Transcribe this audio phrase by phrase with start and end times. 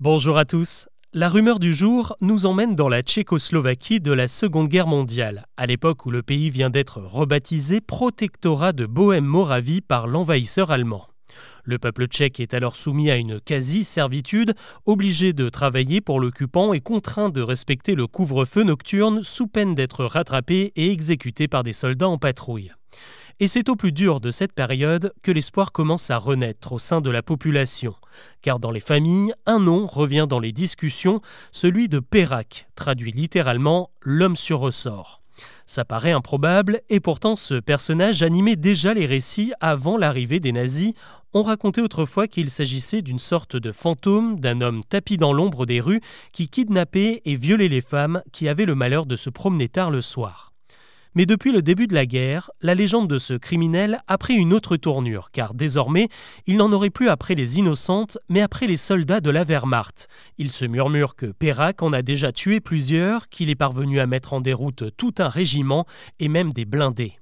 [0.00, 0.88] Bonjour à tous.
[1.12, 5.66] La rumeur du jour nous emmène dans la Tchécoslovaquie de la Seconde Guerre mondiale, à
[5.66, 11.08] l'époque où le pays vient d'être rebaptisé protectorat de Bohème-Moravie par l'envahisseur allemand.
[11.64, 14.54] Le peuple tchèque est alors soumis à une quasi-servitude,
[14.86, 20.04] obligé de travailler pour l'occupant et contraint de respecter le couvre-feu nocturne sous peine d'être
[20.04, 22.70] rattrapé et exécuté par des soldats en patrouille.
[23.40, 27.00] Et c'est au plus dur de cette période que l'espoir commence à renaître au sein
[27.00, 27.94] de la population.
[28.42, 31.20] Car dans les familles, un nom revient dans les discussions,
[31.52, 35.22] celui de Pérac, traduit littéralement l'homme sur ressort.
[35.66, 40.94] Ça paraît improbable, et pourtant ce personnage animait déjà les récits avant l'arrivée des nazis.
[41.32, 45.80] On racontait autrefois qu'il s'agissait d'une sorte de fantôme, d'un homme tapi dans l'ombre des
[45.80, 46.00] rues,
[46.32, 50.00] qui kidnappait et violait les femmes qui avaient le malheur de se promener tard le
[50.00, 50.52] soir.
[51.18, 54.52] Mais depuis le début de la guerre, la légende de ce criminel a pris une
[54.52, 56.06] autre tournure, car désormais,
[56.46, 60.06] il n'en aurait plus après les innocentes, mais après les soldats de la Wehrmacht.
[60.38, 64.32] Il se murmure que Perrac en a déjà tué plusieurs, qu'il est parvenu à mettre
[64.32, 65.86] en déroute tout un régiment
[66.20, 67.18] et même des blindés.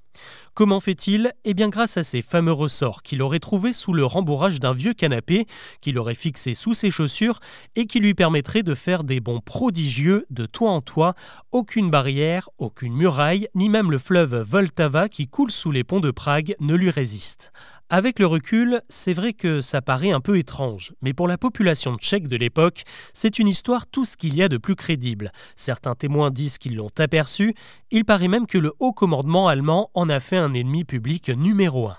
[0.57, 1.33] Comment fait-il?
[1.45, 4.95] Eh bien grâce à ces fameux ressorts qu'il aurait trouvés sous le rembourrage d'un vieux
[4.95, 5.45] canapé,
[5.81, 7.39] qu'il aurait fixé sous ses chaussures
[7.75, 11.13] et qui lui permettrait de faire des bonds prodigieux de toit en toit,
[11.51, 16.09] aucune barrière, aucune muraille, ni même le fleuve Voltava qui coule sous les ponts de
[16.09, 17.51] Prague ne lui résiste.
[17.89, 21.95] Avec le recul, c'est vrai que ça paraît un peu étrange, mais pour la population
[21.95, 25.31] tchèque de l'époque, c'est une histoire tout ce qu'il y a de plus crédible.
[25.55, 27.53] Certains témoins disent qu'ils l'ont aperçu,
[27.91, 31.87] il paraît même que le haut commandement allemand en a fait un ennemi public numéro
[31.87, 31.97] un.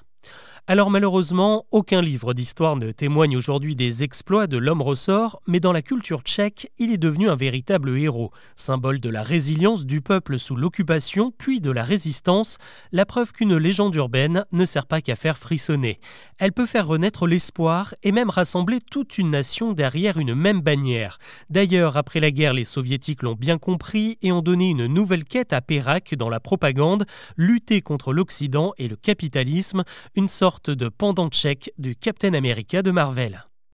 [0.71, 5.73] Alors malheureusement, aucun livre d'histoire ne témoigne aujourd'hui des exploits de l'homme ressort, mais dans
[5.73, 10.39] la culture tchèque, il est devenu un véritable héros, symbole de la résilience du peuple
[10.39, 12.59] sous l'occupation, puis de la résistance,
[12.93, 16.01] la preuve qu'une légende urbaine ne sert pas qu'à faire frissonner.
[16.37, 21.17] Elle peut faire renaître l'espoir et même rassembler toute une nation derrière une même bannière.
[21.49, 25.55] D'ailleurs, après la guerre, les soviétiques l'ont bien compris et ont donné une nouvelle quête
[25.55, 27.07] à Pérac dans la propagande,
[27.39, 29.83] lutter contre l'Occident et le capitalisme,
[30.15, 30.29] une
[30.67, 33.45] de pendant tchèque du Captain America de Marvel.